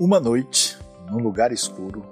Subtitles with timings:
[0.00, 0.78] Uma noite,
[1.10, 2.04] num lugar escuro,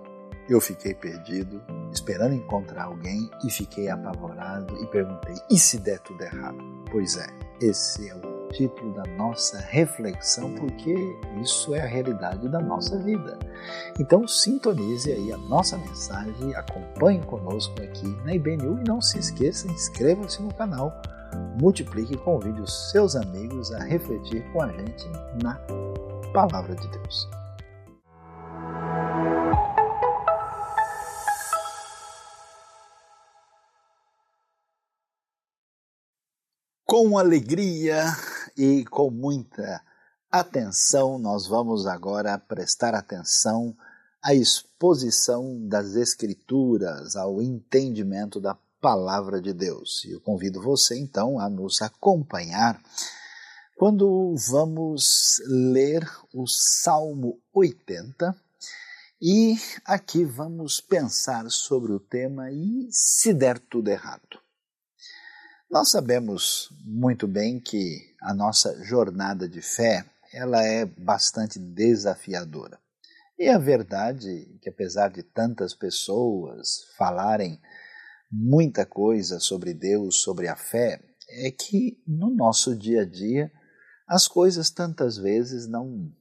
[0.49, 6.21] eu fiquei perdido, esperando encontrar alguém e fiquei apavorado e perguntei: e se der tudo
[6.21, 6.59] errado?
[6.91, 7.29] Pois é,
[7.61, 10.97] esse é o título da nossa reflexão, porque
[11.41, 13.39] isso é a realidade da nossa vida.
[14.01, 19.69] Então, sintonize aí a nossa mensagem, acompanhe conosco aqui na IBNU e não se esqueça,
[19.69, 20.93] inscreva-se no canal,
[21.61, 25.09] multiplique e convide os seus amigos a refletir com a gente
[25.41, 25.55] na
[26.33, 27.46] Palavra de Deus.
[36.87, 38.05] Com alegria
[38.57, 39.83] e com muita
[40.31, 43.77] atenção, nós vamos agora prestar atenção
[44.23, 50.05] à exposição das Escrituras, ao entendimento da Palavra de Deus.
[50.05, 52.81] E eu convido você então a nos acompanhar
[53.77, 58.33] quando vamos ler o Salmo 80
[59.21, 64.46] e aqui vamos pensar sobre o tema e se der tudo errado.
[65.69, 72.79] Nós sabemos muito bem que a nossa jornada de fé ela é bastante desafiadora.
[73.37, 77.61] E a verdade é que apesar de tantas pessoas falarem
[78.31, 83.51] muita coisa sobre Deus, sobre a fé, é que no nosso dia a dia
[84.07, 86.13] as coisas tantas vezes não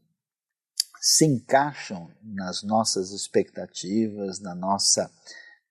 [1.00, 5.12] se encaixam nas nossas expectativas, na nossa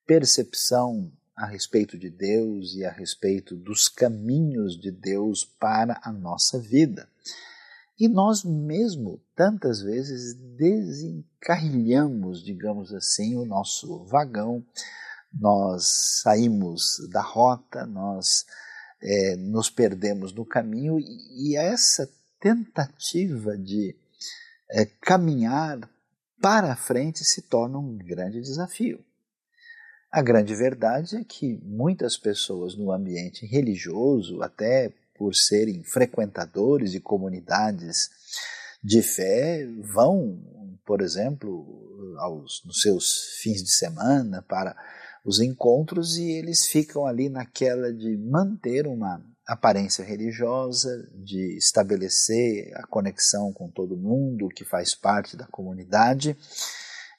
[0.06, 6.60] percepção a respeito de Deus e a respeito dos caminhos de Deus para a nossa
[6.60, 7.08] vida.
[7.98, 14.64] E nós mesmo, tantas vezes, desencarrilhamos, digamos assim, o nosso vagão,
[15.32, 18.44] nós saímos da rota, nós
[19.02, 22.08] é, nos perdemos no caminho, e, e essa
[22.40, 23.96] tentativa de
[24.70, 25.88] é, caminhar
[26.40, 29.04] para frente se torna um grande desafio.
[30.14, 37.00] A grande verdade é que muitas pessoas no ambiente religioso, até por serem frequentadores de
[37.00, 38.10] comunidades
[38.80, 40.40] de fé, vão,
[40.86, 41.66] por exemplo,
[42.20, 44.76] aos, nos seus fins de semana para
[45.24, 52.86] os encontros e eles ficam ali naquela de manter uma aparência religiosa, de estabelecer a
[52.86, 56.36] conexão com todo mundo que faz parte da comunidade.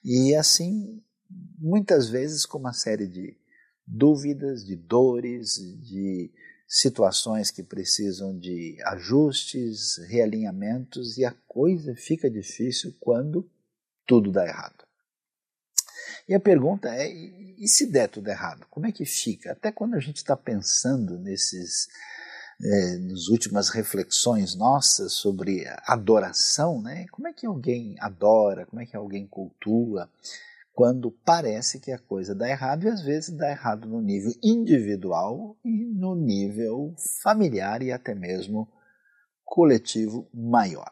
[0.01, 1.03] E assim
[1.57, 3.37] muitas vezes com uma série de
[3.85, 6.31] dúvidas, de dores, de
[6.67, 13.49] situações que precisam de ajustes, realinhamentos e a coisa fica difícil quando
[14.05, 14.83] tudo dá errado.
[16.27, 18.65] E a pergunta é: e se der tudo errado?
[18.69, 19.51] Como é que fica?
[19.51, 21.87] Até quando a gente está pensando nesses,
[22.61, 27.05] é, nas últimas reflexões nossas sobre adoração, né?
[27.11, 28.65] Como é que alguém adora?
[28.65, 30.09] Como é que alguém cultua?
[30.75, 35.57] Quando parece que a coisa dá errado e às vezes dá errado no nível individual
[35.63, 36.93] e no nível
[37.23, 38.69] familiar e até mesmo
[39.45, 40.91] coletivo maior.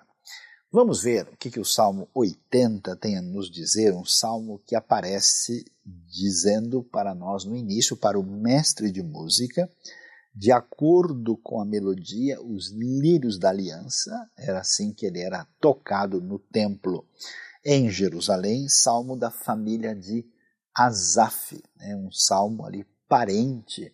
[0.72, 4.74] Vamos ver o que, que o Salmo 80 tem a nos dizer, um salmo que
[4.74, 9.70] aparece dizendo para nós no início, para o mestre de música,
[10.34, 16.22] de acordo com a melodia, os lírios da aliança, era assim que ele era tocado
[16.22, 17.06] no templo
[17.66, 20.26] em Jerusalém, salmo da família de
[20.76, 23.94] Asaf, né, um salmo ali parente,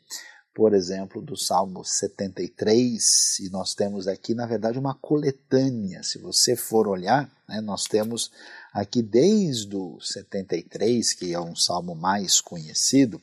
[0.53, 6.03] por exemplo, do Salmo 73, e nós temos aqui, na verdade, uma coletânea.
[6.03, 8.31] Se você for olhar, né, nós temos
[8.73, 13.21] aqui desde o 73, que é um salmo mais conhecido,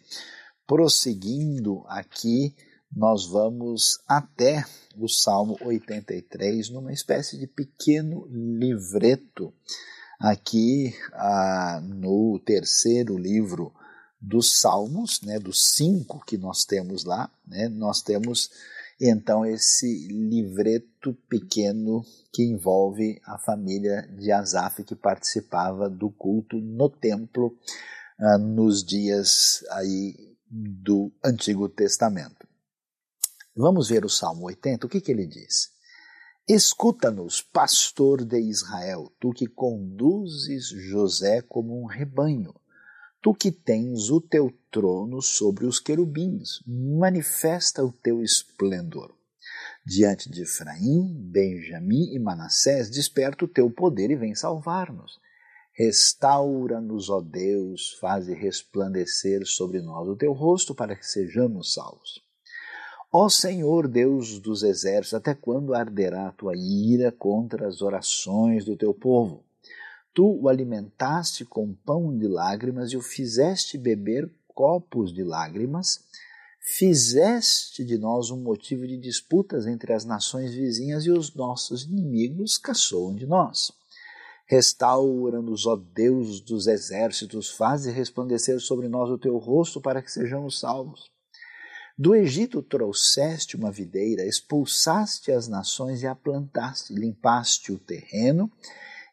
[0.66, 2.54] prosseguindo aqui,
[2.94, 4.64] nós vamos até
[4.96, 9.52] o Salmo 83, numa espécie de pequeno livreto
[10.19, 13.72] aqui ah, no terceiro livro
[14.21, 18.50] dos Salmos, né, dos cinco que nós temos lá, né, nós temos
[19.00, 26.89] então esse livreto pequeno que envolve a família de Asaf que participava do culto no
[26.89, 27.57] templo
[28.19, 30.15] ah, nos dias aí
[30.51, 32.47] do Antigo Testamento.
[33.54, 35.75] Vamos ver o Salmo 80, o que, que ele diz?
[36.48, 42.54] Escuta-nos, pastor de Israel, tu que conduzes José como um rebanho,
[43.21, 49.13] tu que tens o teu trono sobre os querubins, manifesta o teu esplendor.
[49.84, 55.19] Diante de Efraim, Benjamim e Manassés, desperta o teu poder e vem salvar-nos.
[55.72, 62.25] Restaura-nos, ó Deus, faze resplandecer sobre nós o teu rosto para que sejamos salvos.
[63.18, 68.77] Ó Senhor Deus dos exércitos, até quando arderá a tua ira contra as orações do
[68.77, 69.42] teu povo?
[70.13, 76.04] tu o alimentaste com pão de lágrimas e o fizeste beber copos de lágrimas,
[76.59, 82.59] fizeste de nós um motivo de disputas entre as nações vizinhas e os nossos inimigos
[82.59, 83.72] caçoam de nós.
[84.47, 90.60] Restaura-nos, ó Deus dos exércitos, faze resplandecer sobre nós o teu rosto para que sejamos
[90.60, 91.16] salvos.
[91.98, 98.53] Do Egito trouxeste uma videira, expulsaste as nações e a plantaste, limpaste o terreno,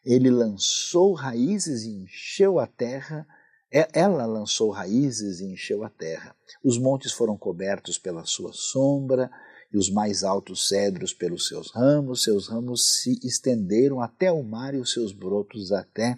[0.06, 3.26] ele lançou raízes e encheu a terra,
[3.72, 6.36] é, ela lançou raízes e encheu a terra.
[6.62, 9.32] Os montes foram cobertos pela sua sombra,
[9.72, 14.76] e os mais altos cedros pelos seus ramos, seus ramos se estenderam até o mar
[14.76, 16.16] e os seus brotos até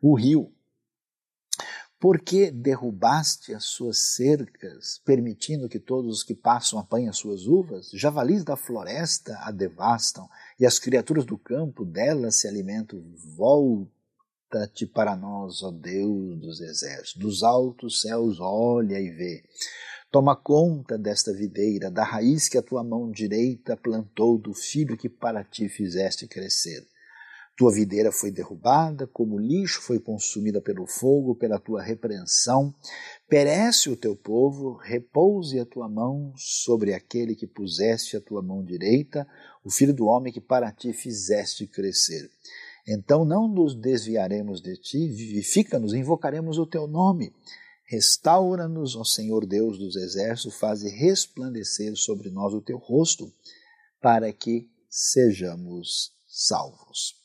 [0.00, 0.50] o rio.
[2.00, 7.90] Porque derrubaste as suas cercas, permitindo que todos os que passam apanhem as suas uvas?
[7.92, 10.28] Javalis da floresta a devastam,
[10.60, 13.02] e as criaturas do campo delas se alimentam.
[13.36, 19.42] Volta-te para nós, ó Deus dos exércitos, dos altos céus, olha e vê.
[20.10, 25.08] Toma conta desta videira, da raiz que a tua mão direita plantou, do filho que
[25.08, 26.86] para ti fizeste crescer.
[27.58, 32.72] Tua videira foi derrubada, como lixo foi consumida pelo fogo, pela tua repreensão.
[33.28, 38.64] Perece o teu povo, repouse a tua mão sobre aquele que puseste a tua mão
[38.64, 39.26] direita,
[39.64, 42.30] o filho do homem que para ti fizeste crescer.
[42.86, 47.34] Então não nos desviaremos de ti, vivifica-nos, invocaremos o teu nome.
[47.86, 53.32] Restaura-nos, ó Senhor Deus dos exércitos, faze resplandecer sobre nós o teu rosto,
[54.00, 57.17] para que sejamos salvos.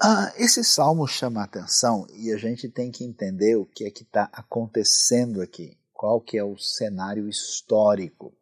[0.00, 3.90] Ah, esse salmo chama a atenção e a gente tem que entender o que é
[3.90, 8.34] que está acontecendo aqui, qual que é o cenário histórico.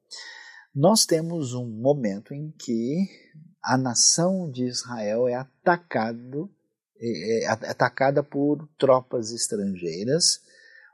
[0.74, 3.06] Nós temos um momento em que
[3.62, 6.50] a nação de Israel é atacado
[7.02, 10.40] é, é atacada por tropas estrangeiras,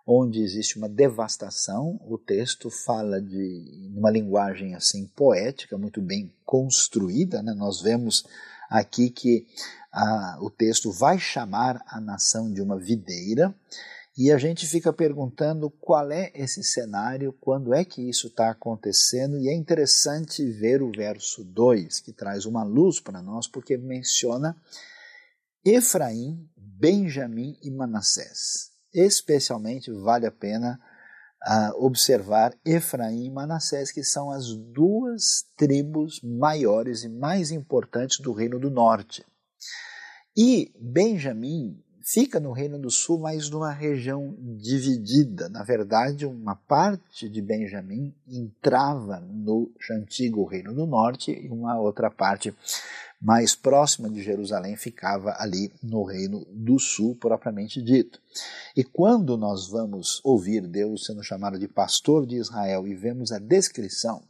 [0.07, 2.01] onde existe uma devastação.
[2.09, 7.43] O texto fala de uma linguagem assim poética, muito bem construída.
[7.43, 7.53] Né?
[7.53, 8.27] Nós vemos
[8.69, 9.47] aqui que
[10.41, 13.55] o texto vai chamar a nação de uma videira.
[14.21, 19.39] E a gente fica perguntando qual é esse cenário, quando é que isso está acontecendo,
[19.39, 24.57] e é interessante ver o verso 2, que traz uma luz para nós, porque menciona
[25.65, 28.73] Efraim, Benjamim e Manassés.
[28.93, 30.81] Especialmente vale a pena
[31.47, 38.33] uh, observar Efraim e Manassés, que são as duas tribos maiores e mais importantes do
[38.33, 39.25] Reino do Norte.
[40.37, 45.49] E Benjamim fica no Reino do Sul, mas numa região dividida.
[45.49, 52.11] Na verdade, uma parte de Benjamim entrava no antigo Reino do Norte e uma outra
[52.11, 52.55] parte
[53.21, 58.21] mais próxima de Jerusalém ficava ali no Reino do Sul, propriamente dito.
[58.77, 63.39] E quando nós vamos ouvir Deus sendo chamado de pastor de Israel e vemos a
[63.39, 64.23] descrição,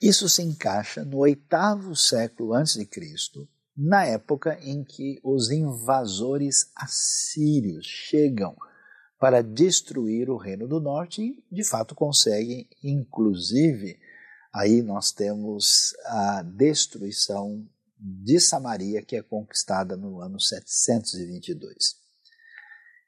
[0.00, 6.70] isso se encaixa no oitavo século antes de Cristo, na época em que os invasores
[6.76, 8.56] assírios chegam
[9.18, 13.98] para destruir o Reino do Norte e, de fato, conseguem, inclusive,
[14.54, 17.66] Aí nós temos a destruição
[17.98, 21.96] de Samaria, que é conquistada no ano 722.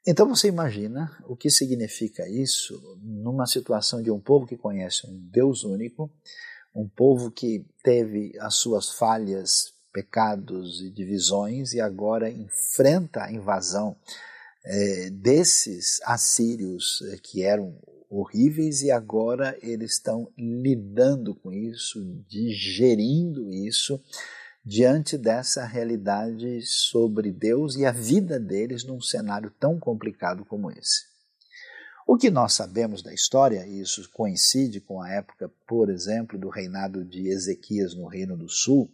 [0.05, 5.15] Então você imagina o que significa isso numa situação de um povo que conhece um
[5.31, 6.11] Deus único,
[6.75, 13.95] um povo que teve as suas falhas, pecados e divisões e agora enfrenta a invasão
[14.63, 17.77] é, desses assírios é, que eram
[18.11, 24.03] horríveis e agora eles estão lidando com isso, digerindo isso
[24.63, 31.09] diante dessa realidade sobre Deus e a vida deles num cenário tão complicado como esse.
[32.05, 36.49] O que nós sabemos da história, e isso coincide com a época, por exemplo, do
[36.49, 38.91] reinado de Ezequias no Reino do Sul,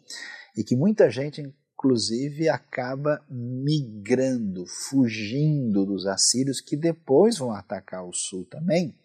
[0.55, 8.11] e que muita gente, inclusive, acaba migrando, fugindo dos assírios, que depois vão atacar o
[8.11, 8.95] sul também.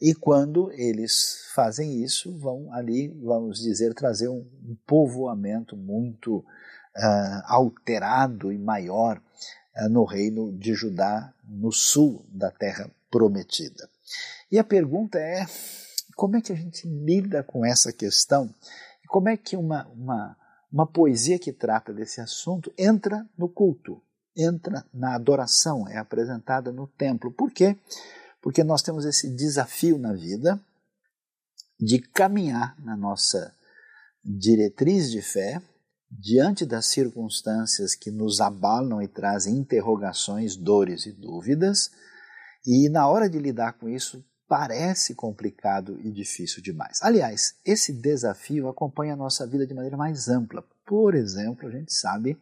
[0.00, 7.42] E quando eles fazem isso, vão ali, vamos dizer, trazer um, um povoamento muito uh,
[7.44, 9.20] alterado e maior
[9.76, 13.90] uh, no reino de Judá, no sul da terra prometida.
[14.50, 15.44] E a pergunta é:
[16.16, 18.48] como é que a gente lida com essa questão?
[19.06, 20.39] Como é que uma, uma
[20.72, 24.00] uma poesia que trata desse assunto entra no culto,
[24.36, 27.32] entra na adoração, é apresentada no templo.
[27.32, 27.76] Por quê?
[28.40, 30.60] Porque nós temos esse desafio na vida
[31.78, 33.54] de caminhar na nossa
[34.24, 35.60] diretriz de fé,
[36.10, 41.90] diante das circunstâncias que nos abalam e trazem interrogações, dores e dúvidas,
[42.66, 46.98] e na hora de lidar com isso, parece complicado e difícil demais.
[47.02, 50.64] Aliás, esse desafio acompanha a nossa vida de maneira mais ampla.
[50.84, 52.36] Por exemplo, a gente sabe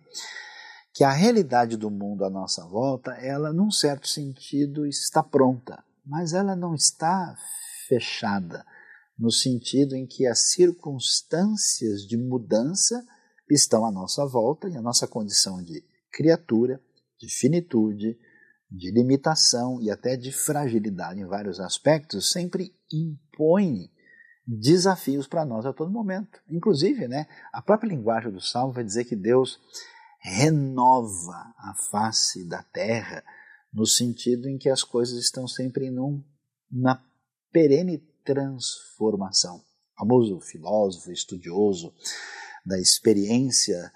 [0.95, 6.33] que a realidade do mundo à nossa volta, ela, num certo sentido, está pronta, mas
[6.33, 7.37] ela não está
[7.87, 8.65] fechada,
[9.19, 13.07] no sentido em que as circunstâncias de mudança
[13.51, 16.81] estão à nossa volta e a nossa condição de criatura,
[17.21, 18.19] de finitude,
[18.71, 23.91] de limitação e até de fragilidade em vários aspectos sempre impõe
[24.47, 26.41] desafios para nós a todo momento.
[26.51, 29.59] Inclusive, né, a própria linguagem do Salmo vai dizer que Deus
[30.21, 33.23] renova a face da terra
[33.73, 36.25] no sentido em que as coisas estão sempre num,
[36.71, 37.03] na
[37.53, 39.57] perene transformação.
[39.57, 41.93] O famoso filósofo, estudioso
[42.65, 43.93] da experiência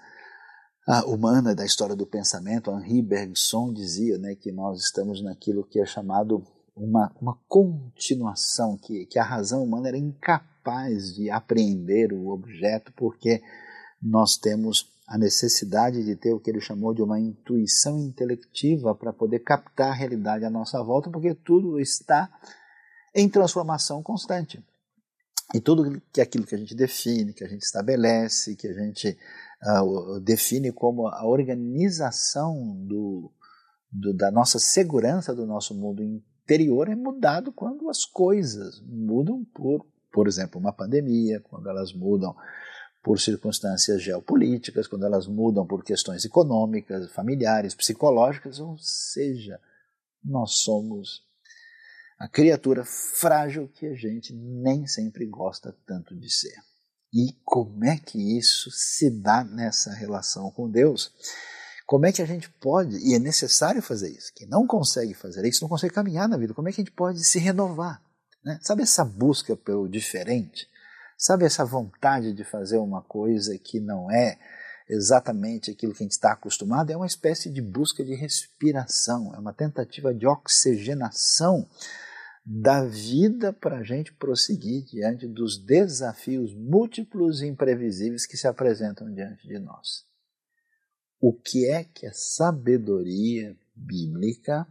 [1.07, 5.85] humana, da história do pensamento, Henri Bergson dizia né, que nós estamos naquilo que é
[5.85, 12.91] chamado uma, uma continuação, que, que a razão humana era incapaz de apreender o objeto
[12.95, 13.41] porque
[14.01, 19.13] nós temos a necessidade de ter o que ele chamou de uma intuição intelectiva para
[19.13, 22.29] poder captar a realidade à nossa volta, porque tudo está
[23.13, 24.63] em transformação constante.
[25.53, 29.17] E tudo que aquilo que a gente define, que a gente estabelece, que a gente
[30.21, 33.31] define como a organização do,
[33.91, 39.85] do, da nossa segurança do nosso mundo interior é mudado quando as coisas mudam por,
[40.11, 42.35] por exemplo, uma pandemia, quando elas mudam
[43.01, 49.59] por circunstâncias geopolíticas, quando elas mudam por questões econômicas, familiares, psicológicas, ou seja,
[50.23, 51.23] nós somos
[52.17, 56.55] a criatura frágil que a gente nem sempre gosta tanto de ser.
[57.13, 61.13] E como é que isso se dá nessa relação com Deus?
[61.85, 65.45] Como é que a gente pode, e é necessário fazer isso, quem não consegue fazer
[65.47, 68.01] isso não consegue caminhar na vida, como é que a gente pode se renovar?
[68.43, 68.57] Né?
[68.61, 70.67] Sabe essa busca pelo diferente?
[71.17, 74.39] Sabe essa vontade de fazer uma coisa que não é
[74.89, 76.91] exatamente aquilo que a gente está acostumado?
[76.91, 81.69] É uma espécie de busca de respiração, é uma tentativa de oxigenação
[82.45, 89.11] da vida para a gente prosseguir diante dos desafios múltiplos e imprevisíveis que se apresentam
[89.13, 90.05] diante de nós.
[91.21, 94.67] O que é que a sabedoria bíblica,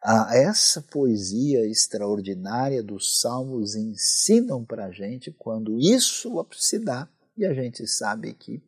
[0.00, 7.44] a essa poesia extraordinária dos salmos ensinam para a gente quando isso se dá e
[7.44, 8.62] a gente sabe que,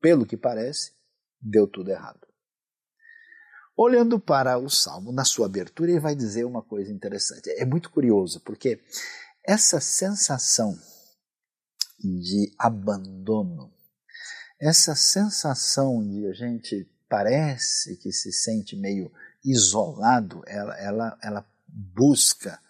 [0.00, 0.92] pelo que parece,
[1.40, 2.31] deu tudo errado.
[3.84, 7.50] Olhando para o Salmo, na sua abertura, ele vai dizer uma coisa interessante.
[7.50, 8.80] É muito curioso, porque
[9.44, 10.78] essa sensação
[11.98, 13.72] de abandono,
[14.60, 19.10] essa sensação de a gente parece que se sente meio
[19.44, 22.60] isolado, ela, ela, ela busca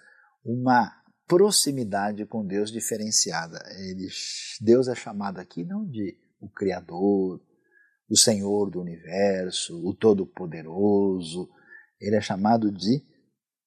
[0.43, 3.63] uma proximidade com Deus diferenciada.
[3.77, 4.09] Ele,
[4.63, 7.39] Deus é chamado aqui não de o Criador,
[8.13, 11.49] o Senhor do universo, o Todo-Poderoso.
[11.99, 13.03] Ele é chamado de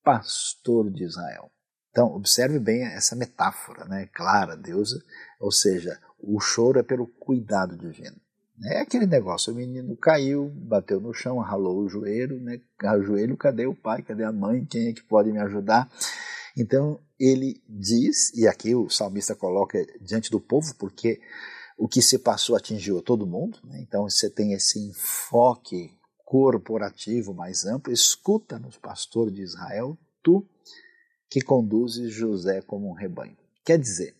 [0.04, 1.50] pastor de Israel.
[1.90, 4.08] Então, observe bem essa metáfora, né?
[4.14, 4.92] Clara, Deus,
[5.40, 8.18] ou seja, o choro é pelo cuidado divino.
[8.66, 12.62] É aquele negócio, o menino caiu, bateu no chão, ralou o joelho, né?
[12.84, 15.90] O joelho, cadê o pai, cadê a mãe, quem é que pode me ajudar?
[16.56, 21.20] Então, ele diz, e aqui o salmista coloca diante do povo, porque
[21.77, 23.79] o que se passou atingiu todo mundo, né?
[23.82, 25.91] então você tem esse enfoque
[26.24, 27.94] corporativo mais amplo.
[27.94, 30.48] Escuta-nos, pastor de Israel, tu
[31.29, 33.38] que conduzes José como um rebanho.
[33.63, 34.15] Quer dizer,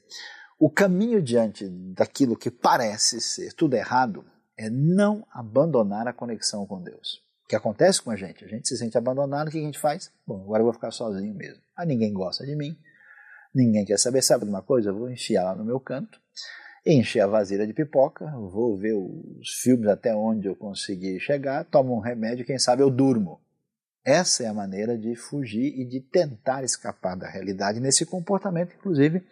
[0.60, 4.26] o caminho diante daquilo que parece ser tudo errado
[4.58, 7.24] é não abandonar a conexão com Deus.
[7.44, 8.44] O que acontece com a gente?
[8.44, 10.12] A gente se sente abandonado, o que a gente faz?
[10.26, 11.62] Bom, agora eu vou ficar sozinho mesmo.
[11.76, 12.76] Ah, ninguém gosta de mim,
[13.54, 14.22] ninguém quer saber.
[14.22, 14.90] Sabe de uma coisa?
[14.90, 16.20] Eu vou enfiar lá no meu canto
[16.86, 21.96] encher a vasilha de pipoca, vou ver os filmes até onde eu conseguir chegar, tomo
[21.96, 23.42] um remédio, quem sabe eu durmo.
[24.06, 29.26] Essa é a maneira de fugir e de tentar escapar da realidade nesse comportamento, inclusive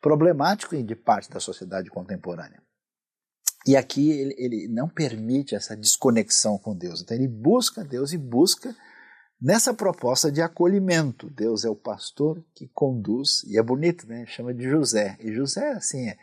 [0.00, 2.62] problemático de parte da sociedade contemporânea.
[3.66, 7.02] E aqui ele, ele não permite essa desconexão com Deus.
[7.02, 8.72] Então ele busca Deus e busca
[9.42, 11.28] nessa proposta de acolhimento.
[11.30, 14.24] Deus é o pastor que conduz, e é bonito, né?
[14.26, 15.16] Chama de José.
[15.20, 16.16] E José, assim, é,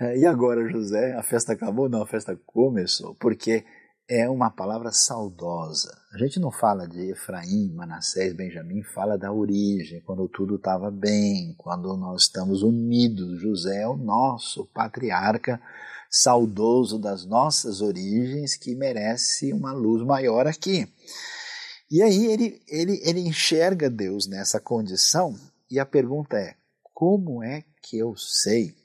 [0.00, 1.88] e agora, José, a festa acabou?
[1.88, 3.64] Não, a festa começou, porque
[4.08, 5.96] é uma palavra saudosa.
[6.12, 11.54] A gente não fala de Efraim, Manassés, Benjamim, fala da origem, quando tudo estava bem,
[11.58, 13.40] quando nós estamos unidos.
[13.40, 15.60] José é o nosso patriarca,
[16.10, 20.88] saudoso das nossas origens que merece uma luz maior aqui.
[21.90, 25.36] E aí ele, ele, ele enxerga Deus nessa condição
[25.70, 26.56] e a pergunta é:
[26.92, 28.79] como é que eu sei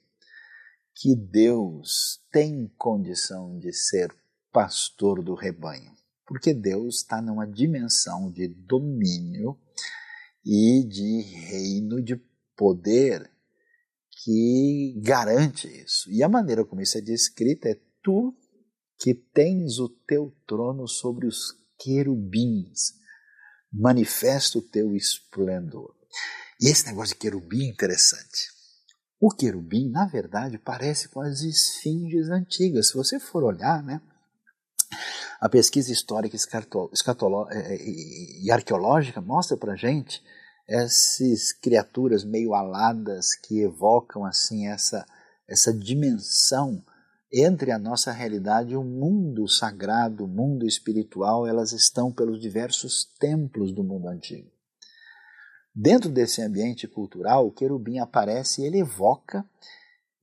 [0.96, 4.16] que Deus tem condição de ser
[4.52, 5.94] pastor do rebanho?
[6.26, 9.60] Porque Deus está numa dimensão de domínio
[10.44, 12.16] e de reino de
[12.56, 13.30] poder
[14.24, 16.10] que garante isso.
[16.10, 18.36] E a maneira como isso é descrito é tu
[18.98, 22.94] que tens o teu trono sobre os querubins,
[23.72, 25.94] manifesta o teu esplendor.
[26.62, 28.55] E esse negócio de querubim é interessante.
[29.20, 32.90] O querubim, na verdade, parece com as esfinges antigas.
[32.90, 34.02] Se você for olhar, né,
[35.40, 37.78] a pesquisa histórica é, é,
[38.44, 40.22] e arqueológica mostra para gente
[40.68, 45.06] essas criaturas meio aladas que evocam assim essa
[45.48, 46.84] essa dimensão
[47.32, 53.06] entre a nossa realidade e o mundo sagrado, o mundo espiritual, elas estão pelos diversos
[53.20, 54.50] templos do mundo antigo.
[55.76, 59.46] Dentro desse ambiente cultural, o querubim aparece e ele evoca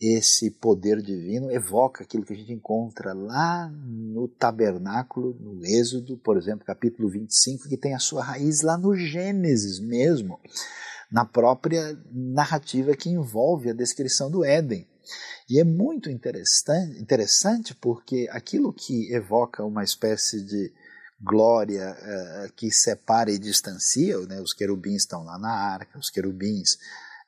[0.03, 6.37] esse poder divino evoca aquilo que a gente encontra lá no tabernáculo, no Êxodo, por
[6.37, 10.41] exemplo, capítulo 25, que tem a sua raiz lá no Gênesis mesmo,
[11.09, 14.89] na própria narrativa que envolve a descrição do Éden.
[15.49, 20.73] E é muito interessante, interessante porque aquilo que evoca uma espécie de
[21.23, 26.79] glória uh, que separa e distancia, né, os querubins estão lá na arca, os querubins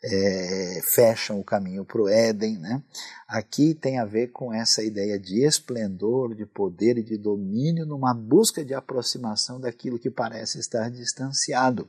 [0.05, 2.59] é, fecham o caminho para o Éden.
[2.59, 2.83] Né?
[3.27, 8.13] Aqui tem a ver com essa ideia de esplendor, de poder e de domínio, numa
[8.13, 11.89] busca de aproximação daquilo que parece estar distanciado.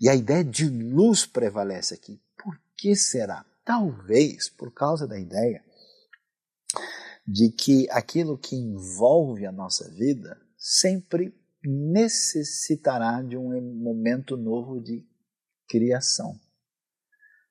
[0.00, 2.20] E a ideia de luz prevalece aqui.
[2.36, 3.44] Por que será?
[3.64, 5.62] Talvez por causa da ideia
[7.26, 11.32] de que aquilo que envolve a nossa vida sempre
[11.64, 15.06] necessitará de um momento novo de
[15.68, 16.38] criação.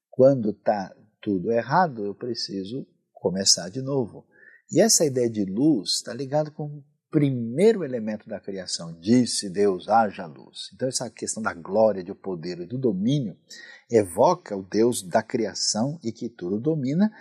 [0.09, 4.25] Quando está tudo errado, eu preciso começar de novo.
[4.71, 8.99] E essa ideia de luz está ligada com o primeiro elemento da criação.
[8.99, 10.69] Disse Deus, haja luz.
[10.73, 13.37] Então, essa questão da glória, do poder e do domínio
[13.89, 17.11] evoca o Deus da criação e que tudo domina,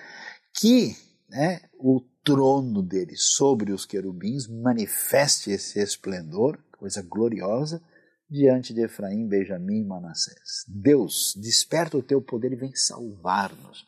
[0.55, 0.97] que
[1.29, 7.81] né, o trono dele sobre os querubins manifeste esse esplendor, coisa gloriosa,
[8.29, 10.65] diante de Efraim, Benjamim e Manassés.
[10.67, 13.87] Deus, desperta o teu poder e vem salvar-nos.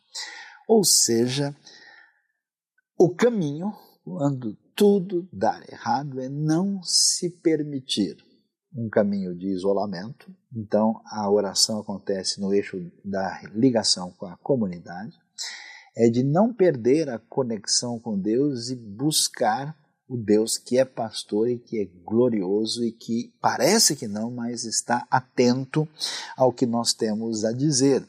[0.69, 1.53] Ou seja,
[2.97, 3.73] o caminho,
[4.05, 8.15] quando tudo dar errado, é não se permitir
[8.73, 10.33] um caminho de isolamento.
[10.55, 15.11] Então, a oração acontece no eixo da ligação com a comunidade.
[15.99, 21.49] É de não perder a conexão com Deus e buscar o Deus que é pastor
[21.49, 25.85] e que é glorioso e que parece que não, mas está atento
[26.37, 28.07] ao que nós temos a dizer.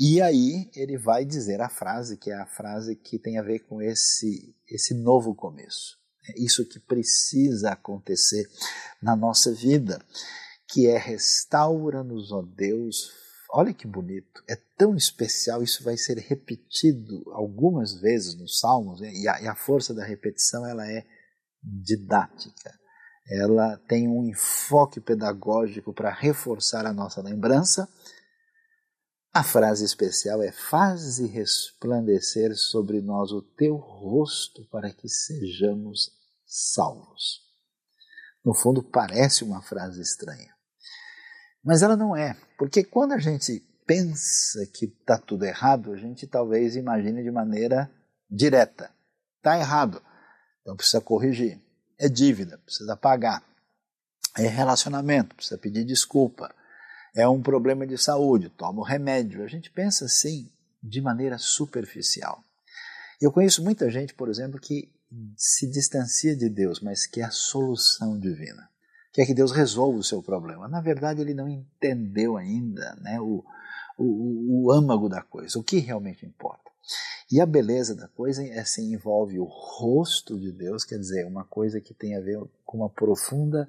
[0.00, 3.58] E aí ele vai dizer a frase, que é a frase que tem a ver
[3.58, 5.98] com esse, esse novo começo.
[6.30, 8.48] É isso que precisa acontecer
[9.02, 10.00] na nossa vida,
[10.66, 13.12] que é restaura-nos, ó Deus.
[13.50, 19.10] Olha que bonito, é tão especial, isso vai ser repetido algumas vezes nos Salmos, né?
[19.12, 21.06] e, a, e a força da repetição ela é
[21.62, 22.78] didática.
[23.30, 27.88] Ela tem um enfoque pedagógico para reforçar a nossa lembrança.
[29.34, 36.10] A frase especial é: Faze resplandecer sobre nós o teu rosto para que sejamos
[36.46, 37.42] salvos.
[38.42, 40.57] No fundo, parece uma frase estranha.
[41.68, 46.26] Mas ela não é, porque quando a gente pensa que está tudo errado, a gente
[46.26, 47.90] talvez imagine de maneira
[48.30, 48.90] direta.
[49.36, 50.02] Está errado.
[50.62, 51.60] Então precisa corrigir.
[51.98, 53.44] É dívida, precisa pagar.
[54.38, 56.54] É relacionamento, precisa pedir desculpa.
[57.14, 59.44] É um problema de saúde, toma o remédio.
[59.44, 60.50] A gente pensa assim
[60.82, 62.42] de maneira superficial.
[63.20, 64.90] Eu conheço muita gente, por exemplo, que
[65.36, 68.70] se distancia de Deus, mas quer a solução divina.
[69.12, 70.68] Quer que Deus resolva o seu problema.
[70.68, 73.44] Na verdade, ele não entendeu ainda né, o,
[73.98, 76.68] o, o âmago da coisa, o que realmente importa.
[77.30, 81.44] E a beleza da coisa é assim, envolve o rosto de Deus, quer dizer, uma
[81.44, 83.68] coisa que tem a ver com uma profunda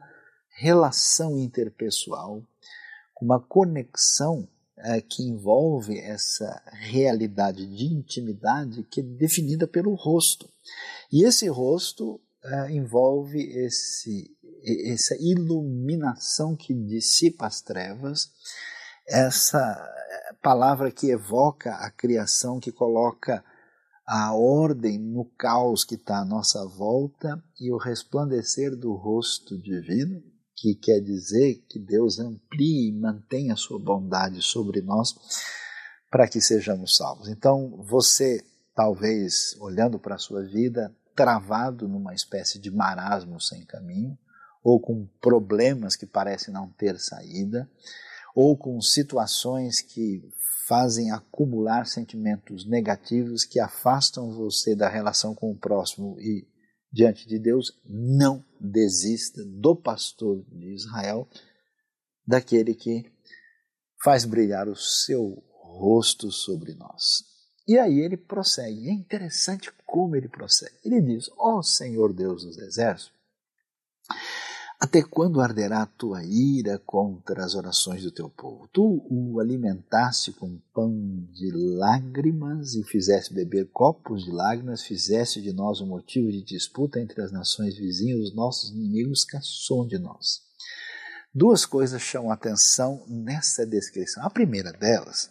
[0.50, 2.42] relação interpessoal,
[3.14, 4.48] com uma conexão
[4.78, 10.50] é, que envolve essa realidade de intimidade que é definida pelo rosto.
[11.12, 14.32] E esse rosto é, envolve esse,
[14.64, 18.32] essa iluminação que dissipa as trevas,
[19.08, 19.78] essa
[20.42, 23.44] palavra que evoca a criação, que coloca
[24.08, 30.22] a ordem no caos que está à nossa volta e o resplandecer do rosto divino,
[30.56, 35.14] que quer dizer que Deus amplie e mantenha a sua bondade sobre nós
[36.10, 37.30] para que sejamos salvos.
[37.30, 38.44] Então, você,
[38.76, 44.18] talvez, olhando para a sua vida, travado numa espécie de marasmo sem caminho,
[44.64, 47.70] ou com problemas que parecem não ter saída,
[48.36, 50.22] ou com situações que
[50.68, 56.48] fazem acumular sentimentos negativos que afastam você da relação com o próximo e
[56.92, 61.28] diante de Deus, não desista do pastor de Israel,
[62.26, 63.12] daquele que
[64.04, 67.24] faz brilhar o seu rosto sobre nós.
[67.68, 68.90] E aí ele prossegue.
[68.90, 70.76] É interessante como ele prossegue.
[70.84, 73.14] Ele diz: Ó oh, Senhor Deus dos exércitos,
[74.80, 78.70] até quando arderá a tua ira contra as orações do teu povo?
[78.72, 80.90] Tu o alimentaste com pão
[81.34, 86.98] de lágrimas e fizeste beber copos de lágrimas, fizeste de nós um motivo de disputa
[86.98, 90.48] entre as nações vizinhas, os nossos inimigos caçou de nós.
[91.36, 94.24] Duas coisas chamam a atenção nessa descrição.
[94.24, 95.30] A primeira delas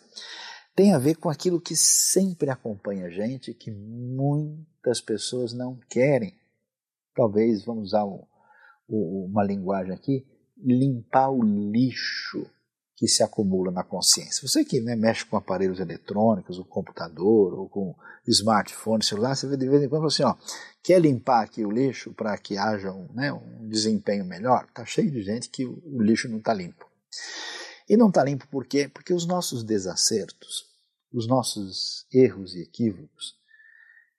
[0.76, 6.38] tem a ver com aquilo que sempre acompanha a gente, que muitas pessoas não querem.
[7.14, 8.22] Talvez, vamos usar um
[8.88, 12.46] uma linguagem aqui, limpar o lixo
[12.98, 14.46] que se acumula na consciência.
[14.46, 17.94] Você que né, mexe com aparelhos eletrônicos, o computador, ou com
[18.26, 20.34] smartphone, celular, você vê de vez em quando assim, ó,
[20.82, 24.64] quer limpar aqui o lixo para que haja um, né, um desempenho melhor?
[24.68, 26.86] Está cheio de gente que o, lixo não está limpo.
[27.88, 28.88] E não está limpo por quê?
[28.92, 30.66] Porque os nossos desacertos,
[31.12, 33.37] os nossos erros e equívocos,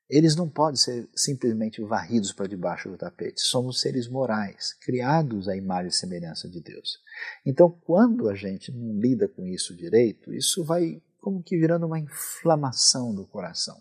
[0.10, 3.42] eles não podem ser simplesmente varridos para debaixo do tapete.
[3.42, 6.98] Somos seres morais, criados à imagem e semelhança de Deus.
[7.46, 12.00] Então, quando a gente não lida com isso direito, isso vai como que virando uma
[12.00, 13.80] inflamação do coração,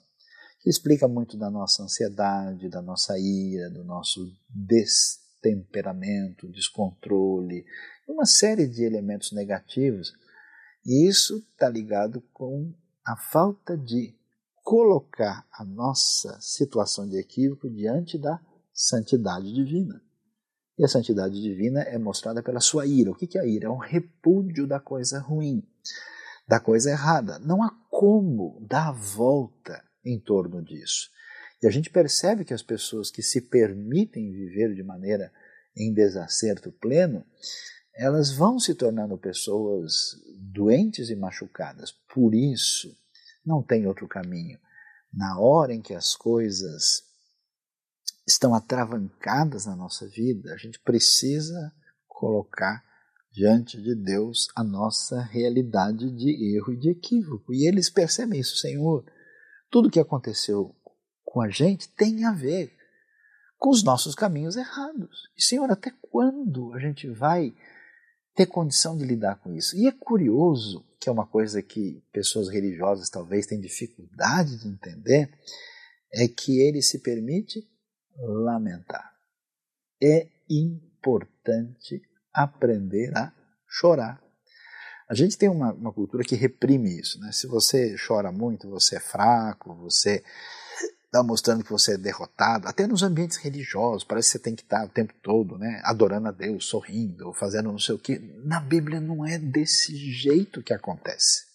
[0.61, 7.65] que explica muito da nossa ansiedade, da nossa ira, do nosso destemperamento, descontrole,
[8.07, 10.13] uma série de elementos negativos.
[10.85, 12.75] E isso está ligado com
[13.07, 14.18] a falta de
[14.69, 18.39] colocar a nossa situação de equívoco diante da
[18.71, 19.99] santidade divina.
[20.79, 23.11] E a santidade divina é mostrada pela sua ira.
[23.11, 23.69] O que é a ira?
[23.69, 25.67] É um repúdio da coisa ruim,
[26.47, 27.39] da coisa errada.
[27.39, 31.09] Não há como dar volta em torno disso.
[31.63, 35.33] E a gente percebe que as pessoas que se permitem viver de maneira
[35.75, 37.25] em desacerto pleno,
[37.95, 41.91] elas vão se tornando pessoas doentes e machucadas.
[42.13, 42.95] Por isso,
[43.49, 44.59] não tem outro caminho.
[45.13, 47.03] Na hora em que as coisas
[48.27, 51.73] estão atravancadas na nossa vida, a gente precisa
[52.07, 52.85] colocar
[53.33, 57.55] diante de Deus a nossa realidade de erro e de equívoco.
[57.55, 59.05] E eles percebem isso, Senhor.
[59.71, 60.75] Tudo que aconteceu
[61.25, 62.77] com a gente tem a ver
[63.57, 65.31] com os nossos caminhos errados.
[65.37, 67.55] E, Senhor, até quando a gente vai
[68.39, 69.77] ter condição de lidar com isso?
[69.77, 75.29] E é curioso que é uma coisa que pessoas religiosas talvez têm dificuldade de entender,
[76.13, 77.69] é que ele se permite
[78.17, 79.13] lamentar.
[80.01, 82.01] É importante
[82.33, 83.33] aprender a
[83.67, 84.23] chorar.
[85.09, 87.19] A gente tem uma, uma cultura que reprime isso.
[87.21, 87.33] Né?
[87.33, 90.23] Se você chora muito, você é fraco, você
[91.09, 94.63] está mostrando que você é derrotado, até nos ambientes religiosos, parece que você tem que
[94.63, 98.21] estar o tempo todo né, adorando a Deus, sorrindo, fazendo não sei o quê.
[98.45, 101.47] Na Bíblia não é desse jeito que acontece.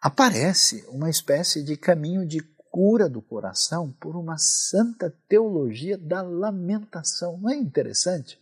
[0.00, 7.36] Aparece uma espécie de caminho de cura do coração por uma santa teologia da lamentação.
[7.36, 8.40] Não é interessante?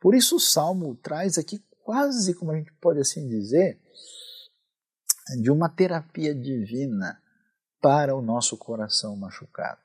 [0.00, 3.80] Por isso o Salmo traz aqui quase, como a gente pode assim dizer,
[5.42, 7.20] de uma terapia divina
[7.80, 9.80] para o nosso coração machucado.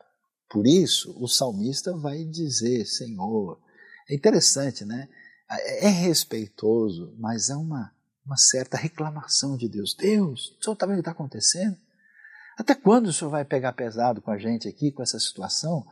[0.50, 3.60] Por isso, o salmista vai dizer: Senhor.
[4.10, 5.08] É interessante, né?
[5.50, 7.92] É, é respeitoso, mas é uma,
[8.26, 9.94] uma certa reclamação de Deus.
[9.94, 11.78] Deus, o senhor está vendo o que está acontecendo?
[12.58, 15.86] Até quando o senhor vai pegar pesado com a gente aqui, com essa situação?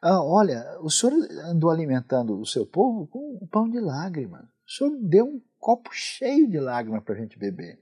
[0.00, 1.12] Ah, olha, o senhor
[1.44, 4.42] andou alimentando o seu povo com um pão de lágrimas.
[4.66, 7.78] O senhor deu um copo cheio de lágrimas para a gente beber.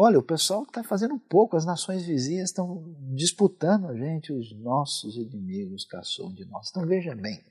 [0.00, 5.16] Olha, o pessoal está fazendo pouco, as nações vizinhas estão disputando a gente, os nossos
[5.16, 6.68] inimigos caçam de nós.
[6.70, 7.42] Então veja bem,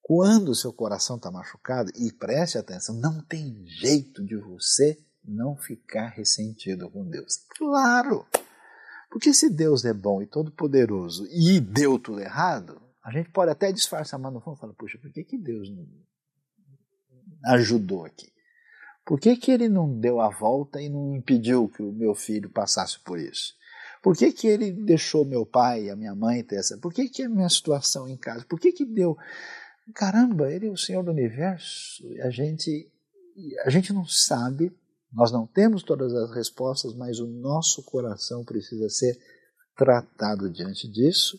[0.00, 5.54] quando o seu coração está machucado, e preste atenção, não tem jeito de você não
[5.58, 7.36] ficar ressentido com Deus.
[7.58, 8.26] Claro!
[9.10, 13.70] Porque se Deus é bom e todo-poderoso e deu tudo errado, a gente pode até
[13.70, 15.86] disfarçar, mas no fundo fala, puxa, por que, que Deus não
[17.52, 18.34] ajudou aqui?
[19.06, 22.50] Por que, que ele não deu a volta e não impediu que o meu filho
[22.50, 23.54] passasse por isso?
[24.02, 26.76] Por que, que ele deixou meu pai e a minha mãe ter essa?
[26.78, 28.44] Por que, que a minha situação em casa?
[28.48, 29.16] Por que, que deu?
[29.94, 32.02] Caramba, ele é o Senhor do universo.
[32.24, 32.90] A gente,
[33.64, 34.76] a gente não sabe,
[35.12, 39.16] nós não temos todas as respostas, mas o nosso coração precisa ser
[39.76, 41.38] tratado diante disso.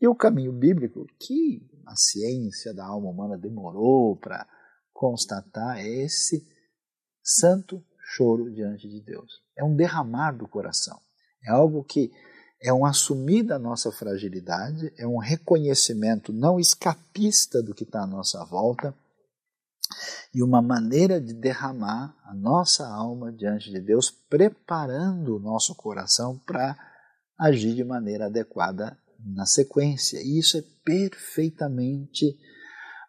[0.00, 4.46] E o caminho bíblico, que a ciência da alma humana demorou para
[4.90, 6.53] constatar, é esse
[7.24, 7.82] santo
[8.14, 9.42] choro diante de Deus.
[9.56, 11.00] É um derramar do coração.
[11.42, 12.12] É algo que
[12.62, 18.06] é um assumir da nossa fragilidade, é um reconhecimento não escapista do que está à
[18.06, 18.94] nossa volta
[20.34, 26.38] e uma maneira de derramar a nossa alma diante de Deus, preparando o nosso coração
[26.46, 26.76] para
[27.38, 30.20] agir de maneira adequada na sequência.
[30.22, 32.36] E isso é perfeitamente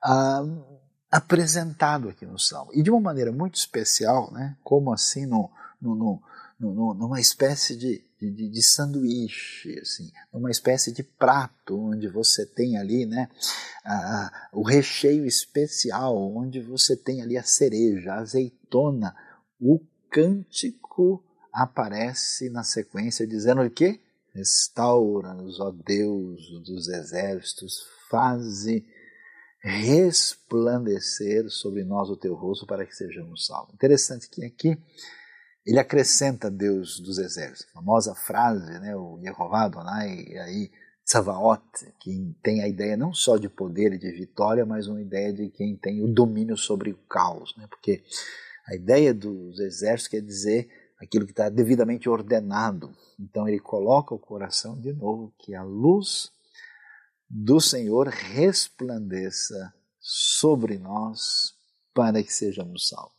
[0.03, 0.43] ah,
[1.15, 2.71] apresentado aqui no Salmo.
[2.73, 5.49] E de uma maneira muito especial, né, como assim no,
[5.81, 6.21] no, no,
[6.59, 12.77] no numa espécie de, de, de, sanduíche, assim, numa espécie de prato onde você tem
[12.77, 13.29] ali né,
[14.51, 19.15] o recheio especial, onde você tem ali a cereja, a azeitona,
[19.59, 19.79] o
[20.11, 21.23] cântico
[21.53, 24.01] aparece na sequência dizendo o quê?
[24.33, 28.85] Restaura-nos, ó Deus dos exércitos, faze
[29.65, 33.73] resplandecer sobre nós o teu rosto para que sejamos salvos.
[33.73, 34.77] Interessante que aqui
[35.65, 40.71] ele acrescenta Deus dos exércitos, a famosa frase, né, o Yehová Adonai, aí
[41.03, 41.63] Tsavaot,
[41.99, 45.49] que tem a ideia não só de poder e de vitória, mas uma ideia de
[45.49, 48.03] quem tem o domínio sobre o caos, né, porque
[48.67, 52.95] a ideia dos exércitos quer dizer aquilo que está devidamente ordenado.
[53.19, 56.31] Então ele coloca o coração de novo que a luz
[57.29, 61.53] do Senhor resplandeça sobre nós
[61.93, 63.15] para que sejamos salvos.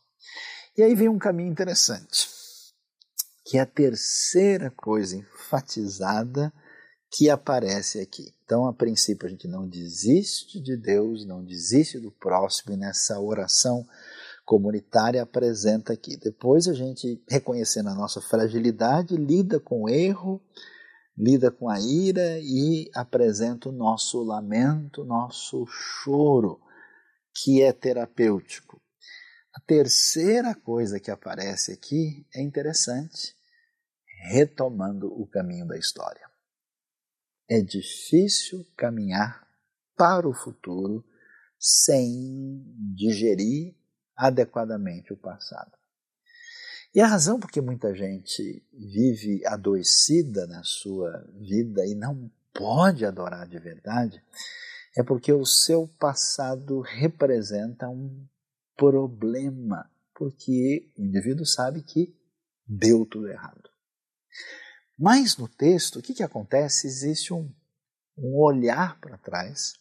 [0.77, 2.29] E aí vem um caminho interessante,
[3.45, 6.53] que é a terceira coisa enfatizada
[7.11, 8.33] que aparece aqui.
[8.43, 13.19] Então, a princípio, a gente não desiste de Deus, não desiste do próximo, e nessa
[13.19, 13.87] oração
[14.45, 16.15] comunitária apresenta aqui.
[16.15, 20.41] Depois a gente, reconhecendo a nossa fragilidade, lida com o erro,
[21.17, 26.61] lida com a ira e apresenta o nosso lamento, nosso choro,
[27.33, 28.81] que é terapêutico.
[29.53, 33.35] A terceira coisa que aparece aqui é interessante,
[34.29, 36.29] retomando o caminho da história.
[37.49, 39.47] É difícil caminhar
[39.95, 41.03] para o futuro
[41.59, 42.63] sem
[42.95, 43.75] digerir
[44.15, 45.76] adequadamente o passado.
[46.93, 53.05] E a razão por que muita gente vive adoecida na sua vida e não pode
[53.05, 54.23] adorar de verdade
[54.97, 58.25] é porque o seu passado representa um
[58.75, 62.15] problema, porque o indivíduo sabe que
[62.67, 63.69] deu tudo errado.
[64.97, 66.87] Mas no texto, o que, que acontece?
[66.87, 67.53] Existe um,
[68.17, 69.73] um olhar para trás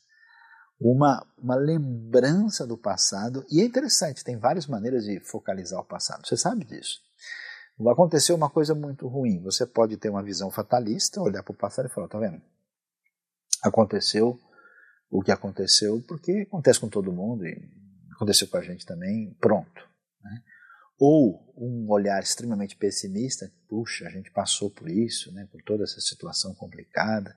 [0.81, 3.45] uma, uma lembrança do passado.
[3.51, 6.27] E é interessante, tem várias maneiras de focalizar o passado.
[6.27, 7.01] Você sabe disso.
[7.89, 9.43] Aconteceu uma coisa muito ruim.
[9.43, 12.41] Você pode ter uma visão fatalista, olhar para o passado e falar: tá vendo?
[13.63, 14.39] Aconteceu
[15.11, 17.55] o que aconteceu, porque acontece com todo mundo e
[18.15, 19.83] aconteceu com a gente também, pronto.
[20.23, 20.43] Né?
[20.99, 26.01] Ou um olhar extremamente pessimista: puxa, a gente passou por isso, né, por toda essa
[26.01, 27.35] situação complicada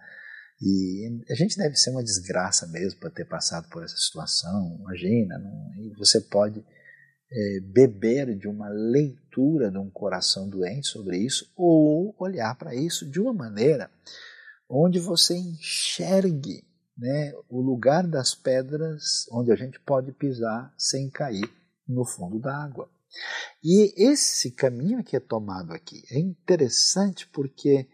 [0.62, 5.38] e a gente deve ser uma desgraça mesmo para ter passado por essa situação, imagina.
[5.38, 5.74] Não?
[5.86, 6.60] E você pode
[7.32, 13.10] é, beber de uma leitura de um coração doente sobre isso, ou olhar para isso
[13.10, 13.89] de uma maneira
[14.69, 16.63] onde você enxergue
[16.98, 21.50] né, o lugar das pedras onde a gente pode pisar sem cair
[21.88, 22.89] no fundo da água.
[23.63, 27.88] E esse caminho que é tomado aqui é interessante porque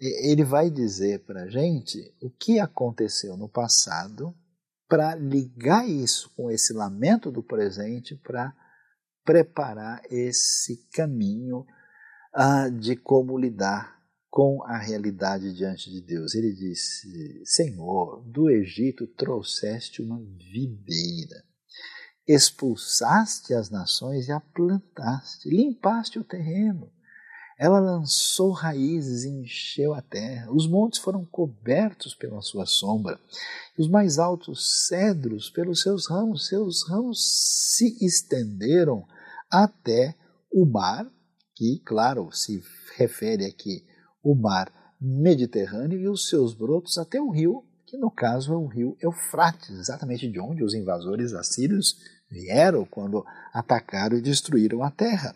[0.00, 4.34] ele vai dizer para a gente o que aconteceu no passado
[4.88, 8.54] para ligar isso com esse lamento do presente para
[9.24, 11.66] preparar esse caminho
[12.36, 13.94] uh, de como lidar
[14.28, 16.34] com a realidade diante de Deus.
[16.34, 21.42] Ele disse: Senhor, do Egito trouxeste uma videira,
[22.26, 26.93] expulsaste as nações e a plantaste, limpaste o terreno
[27.64, 30.52] ela lançou raízes e encheu a terra.
[30.52, 33.18] Os montes foram cobertos pela sua sombra.
[33.78, 36.46] Os mais altos cedros pelos seus ramos.
[36.46, 37.24] Seus ramos
[37.74, 39.06] se estenderam
[39.50, 40.14] até
[40.52, 41.10] o mar,
[41.54, 42.62] que, claro, se
[42.98, 43.82] refere aqui
[44.22, 48.66] o mar Mediterrâneo, e os seus brotos até o rio, que no caso é o
[48.66, 51.96] rio Eufrates, exatamente de onde os invasores assírios
[52.30, 53.24] vieram quando
[53.54, 55.34] atacaram e destruíram a terra.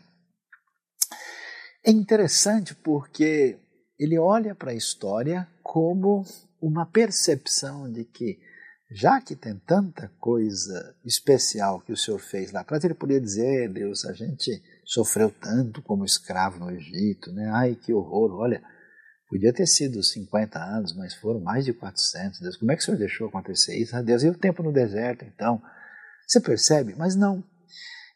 [1.84, 3.58] É interessante porque
[3.98, 6.24] ele olha para a história como
[6.60, 8.38] uma percepção de que,
[8.90, 13.72] já que tem tanta coisa especial que o Senhor fez lá atrás, ele poderia dizer:
[13.72, 17.50] Deus, a gente sofreu tanto como escravo no Egito, né?
[17.52, 18.62] Ai, que horror, olha.
[19.28, 22.40] Podia ter sido 50 anos, mas foram mais de 400.
[22.40, 23.94] Deus, como é que o Senhor deixou acontecer isso?
[23.94, 25.60] Ah, Deus, e o tempo no deserto, então?
[26.26, 26.94] Você percebe?
[26.96, 27.44] Mas não.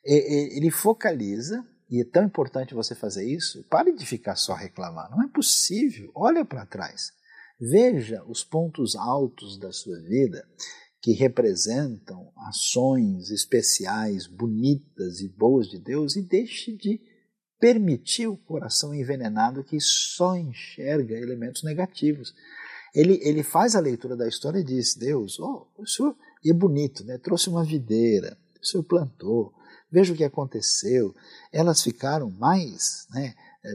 [0.03, 5.11] Ele focaliza, e é tão importante você fazer isso, pare de ficar só reclamando.
[5.11, 6.11] Não é possível.
[6.14, 7.12] Olha para trás.
[7.61, 10.42] Veja os pontos altos da sua vida
[11.02, 16.98] que representam ações especiais, bonitas e boas de Deus e deixe de
[17.61, 22.35] permitir o coração envenenado que só enxerga elementos negativos.
[22.94, 26.55] Ele, ele faz a leitura da história e diz: Deus, oh, o senhor, e é
[26.55, 27.18] bonito, né?
[27.18, 29.52] trouxe uma videira, o senhor plantou,
[29.92, 31.14] veja o que aconteceu.
[31.52, 33.35] Elas ficaram mais né,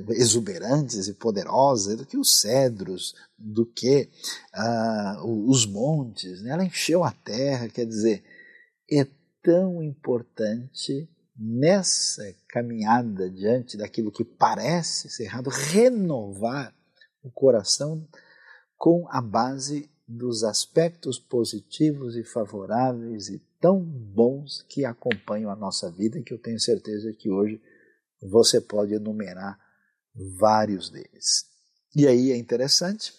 [0.09, 4.09] exuberantes e poderosas do que os cedros, do que
[4.55, 6.41] uh, os montes.
[6.41, 6.51] Né?
[6.51, 8.23] Ela encheu a terra, quer dizer,
[8.91, 9.05] é
[9.43, 16.73] tão importante nessa caminhada diante daquilo que parece ser errado, renovar
[17.23, 18.05] o coração
[18.75, 25.91] com a base dos aspectos positivos e favoráveis e tão bons que acompanham a nossa
[25.91, 27.61] vida, que eu tenho certeza que hoje
[28.21, 29.59] você pode enumerar
[30.39, 31.45] vários deles.
[31.95, 33.13] E aí é interessante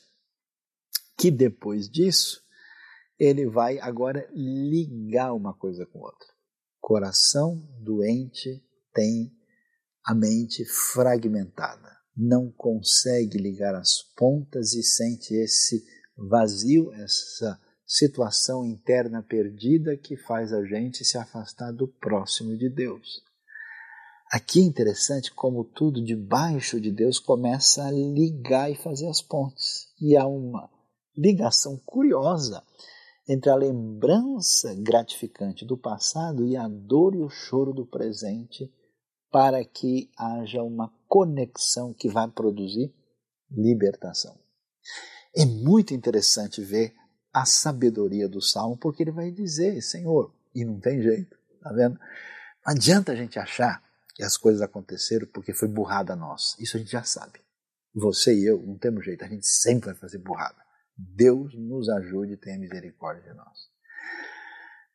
[1.16, 2.42] que depois disso
[3.18, 6.38] ele vai agora ligar uma coisa com outra
[6.88, 9.30] coração doente tem
[10.02, 15.84] a mente fragmentada, não consegue ligar as pontas e sente esse
[16.16, 23.22] vazio, essa situação interna perdida que faz a gente se afastar do próximo de Deus.
[24.30, 29.88] Aqui é interessante como tudo debaixo de Deus começa a ligar e fazer as pontes.
[29.98, 30.68] E há uma
[31.16, 32.62] ligação curiosa
[33.26, 38.70] entre a lembrança gratificante do passado e a dor e o choro do presente,
[39.30, 42.94] para que haja uma conexão que vai produzir
[43.50, 44.38] libertação.
[45.34, 46.94] É muito interessante ver
[47.40, 51.98] a sabedoria do salmo, porque ele vai dizer: Senhor, e não tem jeito, tá vendo?
[52.64, 53.82] Não adianta a gente achar
[54.14, 56.56] que as coisas aconteceram porque foi burrada nossa.
[56.60, 57.40] Isso a gente já sabe.
[57.94, 60.56] Você e eu não temos jeito, a gente sempre vai fazer burrada.
[60.96, 63.68] Deus nos ajude e tenha misericórdia de nós.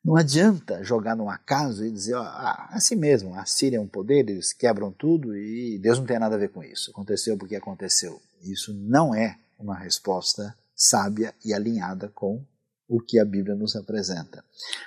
[0.04, 4.28] Não adianta jogar no acaso e dizer, ah, assim mesmo, a Síria é um poder,
[4.28, 6.90] eles quebram tudo e Deus não tem nada a ver com isso.
[6.90, 8.20] Aconteceu porque aconteceu.
[8.42, 12.44] Isso não é uma resposta sábia e alinhada com
[12.88, 14.44] o que a Bíblia nos apresenta.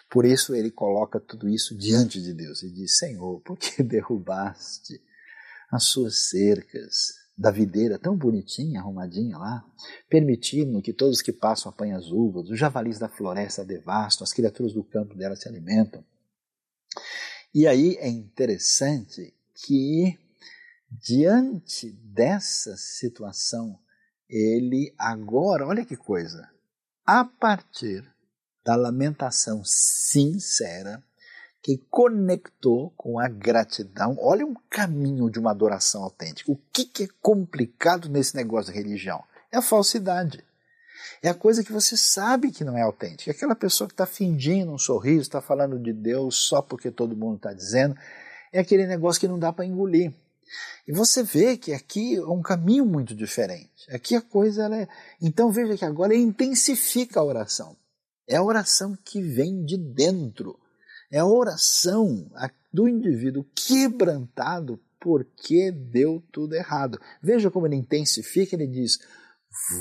[0.09, 5.01] Por isso ele coloca tudo isso diante de Deus e diz: Senhor, por que derrubaste
[5.71, 7.27] as suas cercas?
[7.37, 9.63] da videira tão bonitinha, arrumadinha lá,
[10.09, 14.73] permitindo que todos que passam apanhem as uvas, os javalis da floresta devastam, as criaturas
[14.73, 16.03] do campo dela se alimentam.
[17.53, 20.17] E aí é interessante que,
[20.89, 23.79] diante dessa situação,
[24.29, 26.49] ele agora, olha que coisa,
[27.05, 28.03] a partir
[28.63, 31.01] da lamentação sincera,
[31.61, 34.15] que conectou com a gratidão.
[34.19, 36.51] Olha um caminho de uma adoração autêntica.
[36.51, 39.23] O que, que é complicado nesse negócio de religião?
[39.51, 40.43] É a falsidade.
[41.21, 43.31] É a coisa que você sabe que não é autêntica.
[43.31, 47.37] Aquela pessoa que está fingindo um sorriso, está falando de Deus só porque todo mundo
[47.37, 47.97] está dizendo.
[48.51, 50.13] É aquele negócio que não dá para engolir.
[50.87, 53.89] E você vê que aqui é um caminho muito diferente.
[53.89, 54.87] Aqui a coisa ela é.
[55.21, 57.75] Então veja que agora intensifica a oração.
[58.27, 60.59] É a oração que vem de dentro.
[61.11, 62.29] É a oração
[62.73, 66.99] do indivíduo quebrantado porque deu tudo errado.
[67.21, 68.97] Veja como ele intensifica, ele diz: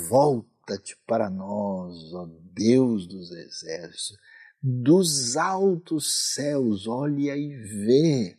[0.09, 4.17] Volta-te para nós, ó Deus dos exércitos,
[4.61, 8.37] dos altos céus, olha e vê.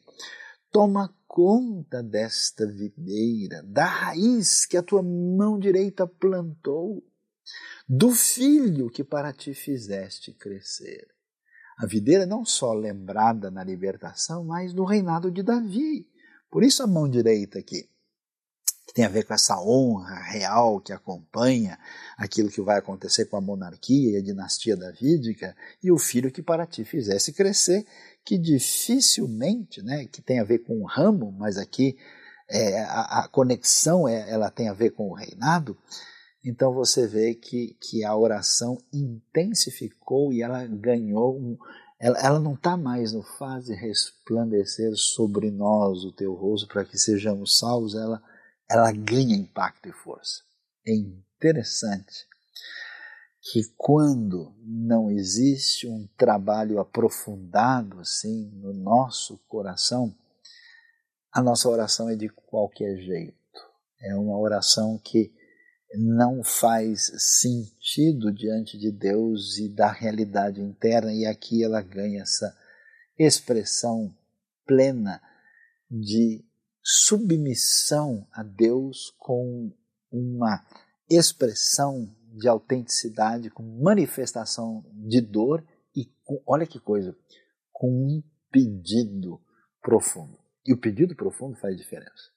[0.71, 7.01] Toma conta desta videira, da raiz que a tua mão direita plantou,
[7.89, 11.07] do filho que para ti fizeste crescer.
[11.79, 16.09] A videira não só lembrada na libertação, mas no reinado de Davi.
[16.51, 17.89] Por isso a mão direita aqui,
[18.89, 21.79] que tem a ver com essa honra real que acompanha
[22.17, 26.43] aquilo que vai acontecer com a monarquia e a dinastia davídica, e o filho que
[26.43, 27.87] para ti fizesse crescer,
[28.29, 31.97] que dificilmente, né, que tem a ver com o ramo, mas aqui
[32.47, 35.75] é, a, a, conexão é, ela tem a ver com o reinado,
[36.45, 41.57] então você vê que, que a oração intensificou e ela ganhou um,
[41.99, 46.99] ela, ela não está mais no fase resplandecer sobre nós o teu rosto para que
[46.99, 48.23] sejamos salvos, ela,
[48.71, 50.43] ela ganha impacto e força.
[50.87, 52.28] é interessante
[53.51, 60.15] que quando não existe um trabalho aprofundado assim no nosso coração,
[61.33, 63.39] a nossa oração é de qualquer jeito.
[64.01, 65.33] É uma oração que
[65.95, 72.55] não faz sentido diante de Deus e da realidade interna, e aqui ela ganha essa
[73.19, 74.15] expressão
[74.67, 75.23] plena
[75.91, 76.45] de
[76.83, 79.73] submissão a Deus com
[80.13, 80.63] uma
[81.09, 85.65] expressão de autenticidade, com manifestação de dor
[85.95, 87.17] e com, olha que coisa,
[87.73, 89.41] com um pedido
[89.83, 90.39] profundo.
[90.67, 92.31] E o pedido profundo faz diferença.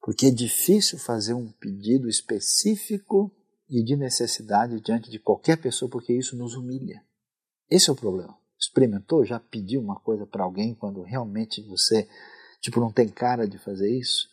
[0.00, 3.34] Porque é difícil fazer um pedido específico
[3.68, 7.02] e de necessidade diante de qualquer pessoa, porque isso nos humilha.
[7.70, 8.36] Esse é o problema.
[8.58, 9.24] Experimentou?
[9.24, 12.08] Já pediu uma coisa para alguém quando realmente você,
[12.60, 14.28] tipo, não tem cara de fazer isso?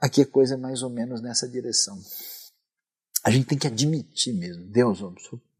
[0.00, 1.98] Aqui a coisa é mais ou menos nessa direção.
[3.24, 5.00] A gente tem que admitir mesmo, Deus,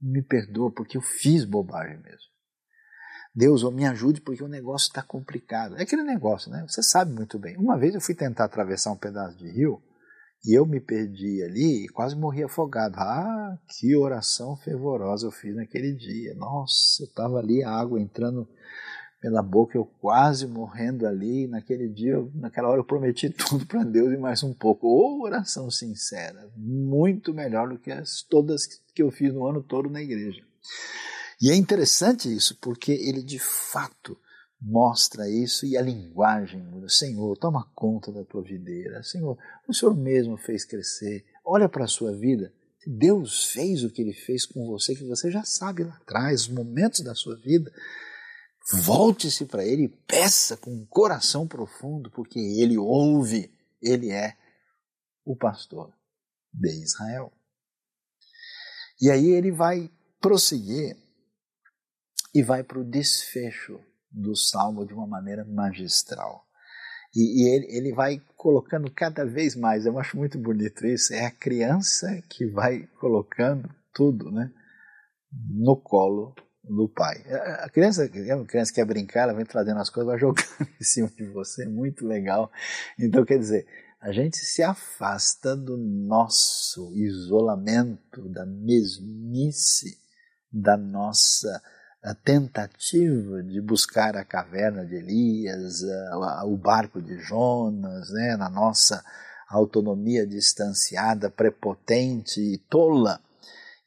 [0.01, 2.31] me perdoa porque eu fiz bobagem mesmo.
[3.35, 5.77] Deus, me ajude porque o negócio está complicado.
[5.77, 6.65] É aquele negócio, né?
[6.67, 7.57] Você sabe muito bem.
[7.57, 9.81] Uma vez eu fui tentar atravessar um pedaço de rio
[10.45, 12.97] e eu me perdi ali e quase morri afogado.
[12.99, 16.35] Ah, que oração fervorosa eu fiz naquele dia.
[16.35, 18.49] Nossa, eu estava ali, a água entrando
[19.21, 21.47] pela boca, eu quase morrendo ali.
[21.47, 24.89] Naquele dia, naquela hora eu prometi tudo para Deus e mais um pouco.
[24.89, 29.91] Ô, oração sincera, muito melhor do que as todas que eu fiz no ano todo
[29.91, 30.43] na igreja.
[31.41, 34.17] E é interessante isso, porque ele de fato
[34.61, 36.89] mostra isso e a linguagem muda.
[36.89, 39.03] Senhor, toma conta da tua videira.
[39.03, 41.25] Senhor, o Senhor mesmo fez crescer.
[41.45, 42.53] Olha para a sua vida.
[42.87, 46.49] Deus fez o que ele fez com você, que você já sabe lá atrás, os
[46.49, 47.71] momentos da sua vida.
[48.73, 53.53] Volte-se para ele e peça com um coração profundo, porque ele ouve,
[53.83, 54.37] ele é
[55.25, 55.93] o pastor
[56.53, 57.33] de Israel.
[59.01, 59.91] E aí ele vai
[60.21, 60.97] prosseguir
[62.35, 63.81] e vai para o desfecho
[64.11, 66.45] do salmo de uma maneira magistral.
[67.15, 71.27] E, e ele, ele, vai colocando cada vez mais, eu acho muito bonito isso, é
[71.27, 74.53] a criança que vai colocando tudo né,
[75.49, 77.23] no colo do pai.
[77.61, 80.47] A criança, a criança quer brincar, ela vem trazendo as coisas, vai jogando
[80.81, 82.51] em cima de você, muito legal.
[82.99, 83.67] Então, quer dizer,
[84.01, 89.99] a gente se afasta do nosso isolamento, da mesmice,
[90.53, 91.61] da nossa
[92.25, 95.83] tentativa de buscar a caverna de Elias,
[96.47, 99.05] o barco de Jonas, né, na nossa
[99.49, 103.21] autonomia distanciada, prepotente e tola,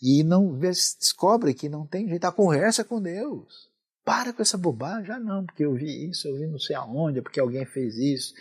[0.04, 3.72] e não descobre que não tem jeito, a conversa com Deus.
[4.04, 6.76] Para com essa bobagem, já ah, não, porque eu vi isso, eu vi não sei
[6.76, 8.34] aonde, porque alguém fez isso,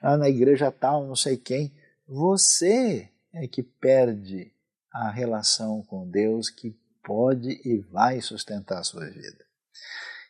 [0.00, 1.74] ah, na igreja tal, não sei quem.
[2.06, 4.52] Você é que perde
[4.92, 9.44] a relação com Deus, que pode e vai sustentar a sua vida.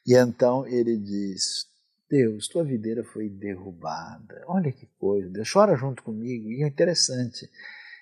[0.06, 1.66] E então ele diz:
[2.08, 4.42] Deus, tua videira foi derrubada.
[4.46, 6.48] Olha que coisa, Deus chora junto comigo.
[6.48, 7.50] E é interessante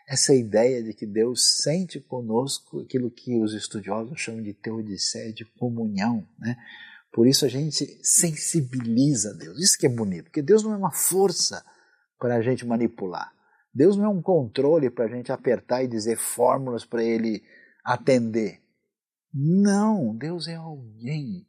[0.06, 5.44] essa ideia de que Deus sente conosco aquilo que os estudiosos chamam de teodiceia, de
[5.44, 6.56] comunhão, né?
[7.12, 9.58] Por isso a gente sensibiliza Deus.
[9.58, 11.64] Isso que é bonito, porque Deus não é uma força
[12.18, 13.32] para a gente manipular.
[13.74, 17.42] Deus não é um controle para a gente apertar e dizer fórmulas para ele
[17.84, 18.60] atender.
[19.32, 21.46] Não, Deus é alguém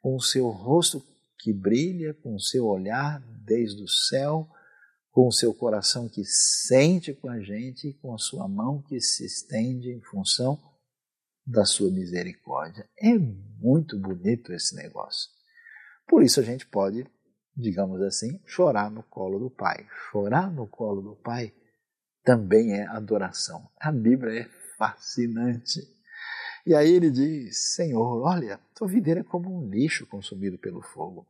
[0.00, 1.04] com o seu rosto
[1.38, 4.48] que brilha, com o seu olhar desde o céu,
[5.14, 9.00] com o seu coração que sente com a gente e com a sua mão que
[9.00, 10.60] se estende em função
[11.46, 12.84] da sua misericórdia.
[12.98, 15.30] É muito bonito esse negócio.
[16.08, 17.06] Por isso a gente pode,
[17.56, 19.86] digamos assim, chorar no colo do Pai.
[20.10, 21.54] Chorar no colo do Pai
[22.24, 23.70] também é adoração.
[23.78, 25.80] A Bíblia é fascinante.
[26.66, 31.24] E aí ele diz: Senhor, olha, tua videira é como um lixo consumido pelo fogo.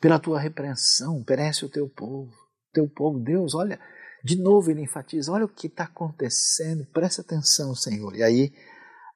[0.00, 2.42] Pela tua repreensão, perece o teu povo.
[2.72, 3.78] Teu povo, Deus, olha,
[4.24, 8.14] de novo ele enfatiza: olha o que está acontecendo, presta atenção, Senhor.
[8.16, 8.52] E aí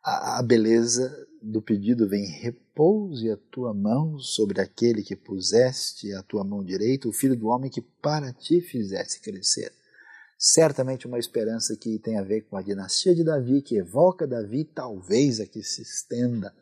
[0.02, 6.22] a, a beleza do pedido vem: repouse a tua mão sobre aquele que puseste a
[6.22, 9.72] tua mão direita, o filho do homem que para ti fizesse crescer
[10.38, 14.64] certamente uma esperança que tem a ver com a dinastia de Davi, que evoca Davi,
[14.64, 16.52] talvez a que se estenda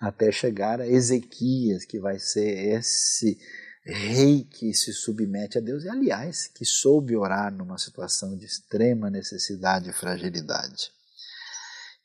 [0.00, 3.38] até chegar a Ezequias, que vai ser esse
[3.84, 9.10] rei que se submete a Deus e, aliás, que soube orar numa situação de extrema
[9.10, 10.90] necessidade e fragilidade.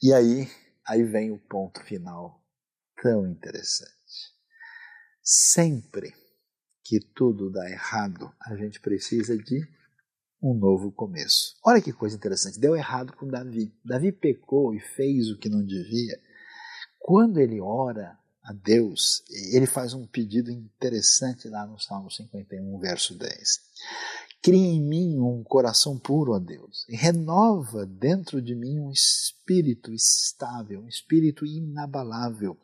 [0.01, 0.49] E aí,
[0.87, 2.43] aí vem o ponto final
[3.01, 3.93] tão interessante.
[5.23, 6.13] Sempre
[6.83, 9.61] que tudo dá errado, a gente precisa de
[10.41, 11.55] um novo começo.
[11.63, 13.73] Olha que coisa interessante, deu errado com Davi.
[13.85, 16.19] Davi pecou e fez o que não devia.
[16.97, 18.17] Quando ele ora
[18.49, 19.23] a Deus,
[19.53, 23.61] ele faz um pedido interessante lá no Salmo 51, verso 10.
[24.41, 29.93] Cria em mim um coração puro, ó Deus, e renova dentro de mim um espírito
[29.93, 32.57] estável, um espírito inabalável.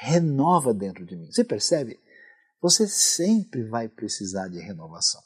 [0.00, 1.30] Renova dentro de mim.
[1.30, 2.00] Você percebe?
[2.60, 5.22] Você sempre vai precisar de renovação.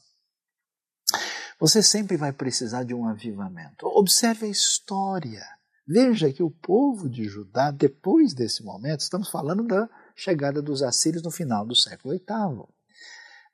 [1.59, 3.87] Você sempre vai precisar de um avivamento.
[3.87, 5.47] Observe a história.
[5.91, 11.23] Veja que o povo de Judá, depois desse momento, estamos falando da chegada dos assírios
[11.23, 12.67] no final do século VIII.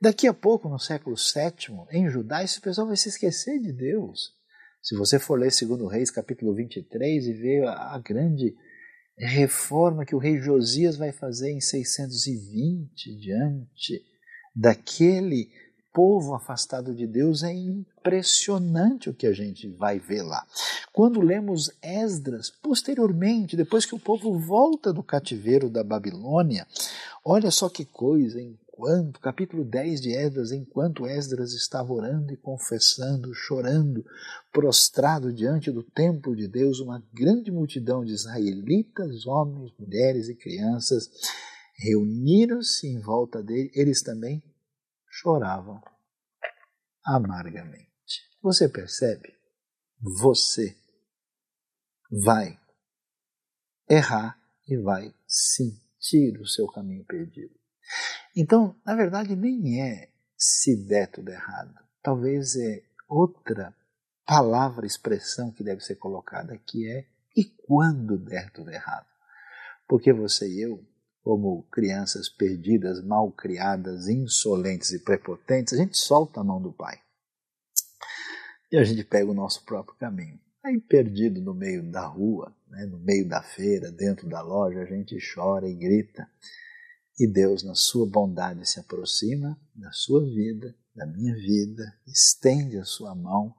[0.00, 4.32] Daqui a pouco, no século VII, em Judá, esse pessoal vai se esquecer de Deus.
[4.82, 8.56] Se você for ler 2 Reis, capítulo 23, e ver a, grande
[9.16, 14.02] reforma que o rei Josias vai fazer em 620, diante
[14.54, 15.50] daquele
[15.94, 20.44] povo afastado de Deus, é impressionante o que a gente vai ver lá.
[20.92, 26.66] Quando lemos Esdras, posteriormente, depois que o povo volta do cativeiro da Babilônia,
[27.24, 33.32] olha só que coisa, enquanto, capítulo 10 de Esdras, enquanto Esdras estava orando e confessando,
[33.32, 34.04] chorando,
[34.52, 41.08] prostrado diante do templo de Deus, uma grande multidão de israelitas, homens, mulheres e crianças,
[41.76, 44.42] reuniram-se em volta dele, eles também
[45.14, 45.80] choravam
[47.04, 47.88] amargamente.
[48.42, 49.32] Você percebe?
[50.00, 50.76] Você
[52.24, 52.58] vai
[53.88, 54.38] errar
[54.68, 57.54] e vai sentir o seu caminho perdido.
[58.36, 61.74] Então, na verdade, nem é se der tudo errado.
[62.02, 63.74] Talvez é outra
[64.26, 67.06] palavra, expressão que deve ser colocada, que é
[67.36, 69.06] e quando der tudo errado.
[69.86, 70.84] Porque você e eu
[71.24, 77.00] como crianças perdidas, mal criadas, insolentes e prepotentes, a gente solta a mão do pai.
[78.70, 80.38] E a gente pega o nosso próprio caminho.
[80.62, 84.84] Aí, perdido no meio da rua, né, no meio da feira, dentro da loja, a
[84.84, 86.28] gente chora e grita.
[87.18, 92.84] E Deus, na sua bondade, se aproxima da sua vida, da minha vida, estende a
[92.84, 93.54] sua mão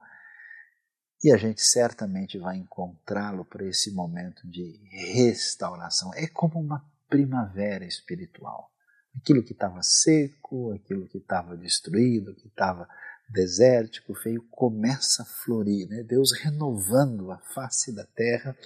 [1.22, 4.78] e a gente certamente vai encontrá-lo para esse momento de
[5.14, 6.14] restauração.
[6.14, 8.70] É como uma primavera espiritual.
[9.16, 12.88] Aquilo que estava seco, aquilo que estava destruído, que estava
[13.28, 15.88] desértico, feio, começa a florir.
[15.88, 16.02] Né?
[16.02, 18.56] Deus renovando a face da terra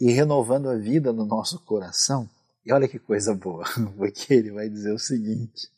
[0.00, 2.28] e renovando a vida no nosso coração.
[2.64, 3.64] E olha que coisa boa,
[3.96, 5.68] porque ele vai dizer o seguinte: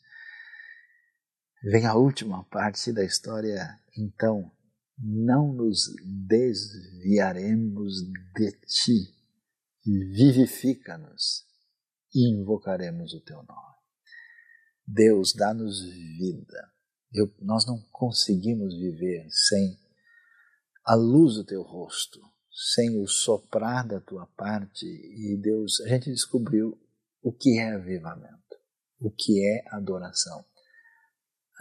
[1.63, 4.51] vem a última parte da história, então,
[4.97, 5.93] não nos
[6.27, 8.01] desviaremos
[8.35, 9.13] de ti,
[9.85, 11.52] vivifica-nos
[12.13, 13.73] e invocaremos o teu nome.
[14.85, 16.71] Deus, dá-nos vida.
[17.13, 19.79] Eu, nós não conseguimos viver sem
[20.85, 22.19] a luz do teu rosto,
[22.75, 24.85] sem o soprar da tua parte.
[24.85, 26.77] E Deus, a gente descobriu
[27.21, 28.57] o que é avivamento,
[28.99, 30.43] o que é adoração.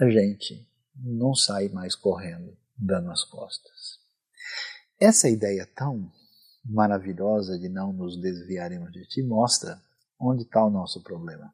[0.00, 4.00] A gente não sai mais correndo, dando as costas.
[4.98, 6.10] Essa ideia tão
[6.64, 9.80] maravilhosa de não nos desviaremos de ti mostra
[10.24, 11.52] Onde está o nosso problema?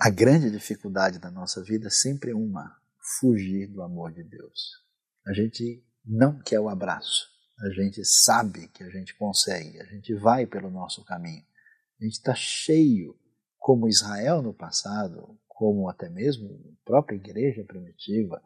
[0.00, 2.80] A grande dificuldade da nossa vida sempre é uma:
[3.20, 4.82] fugir do amor de Deus.
[5.26, 7.28] A gente não quer o abraço,
[7.60, 11.44] a gente sabe que a gente consegue, a gente vai pelo nosso caminho.
[12.00, 13.18] A gente está cheio,
[13.58, 18.42] como Israel no passado, como até mesmo a própria igreja primitiva,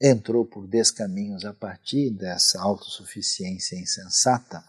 [0.00, 4.64] entrou por descaminhos a partir dessa autossuficiência insensata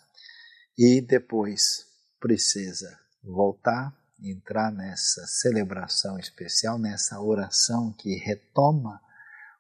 [0.76, 1.91] e depois
[2.22, 9.02] precisa voltar, entrar nessa celebração especial, nessa oração que retoma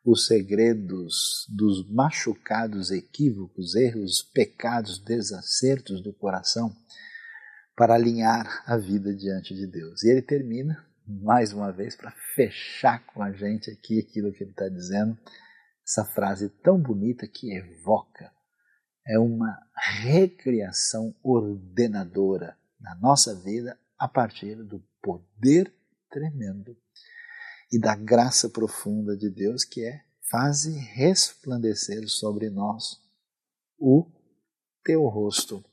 [0.05, 6.75] os segredos dos machucados equívocos, erros, pecados, desacertos do coração
[7.75, 10.03] para alinhar a vida diante de Deus.
[10.03, 14.51] E ele termina, mais uma vez, para fechar com a gente aqui aquilo que ele
[14.51, 15.17] está dizendo,
[15.83, 18.31] essa frase tão bonita que evoca
[19.05, 19.57] é uma
[20.01, 25.73] recriação ordenadora na nossa vida a partir do poder
[26.09, 26.77] tremendo
[27.71, 33.01] e da graça profunda de Deus que é faze resplandecer sobre nós
[33.77, 34.09] o
[34.83, 35.63] teu rosto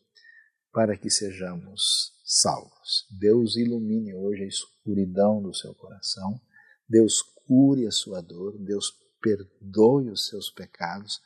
[0.72, 3.06] para que sejamos salvos.
[3.10, 6.40] Deus ilumine hoje a escuridão do seu coração,
[6.88, 11.20] Deus cure a sua dor, Deus perdoe os seus pecados,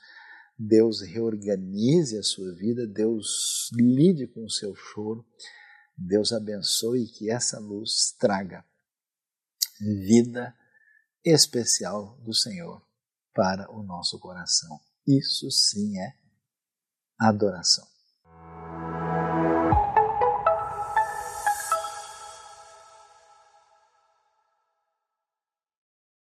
[0.65, 5.27] Deus reorganize a sua vida, Deus lide com o seu choro,
[5.97, 8.65] Deus abençoe que essa luz traga
[9.81, 10.55] vida
[11.25, 12.81] especial do Senhor
[13.35, 14.79] para o nosso coração.
[15.07, 16.15] Isso sim é
[17.19, 17.92] adoração.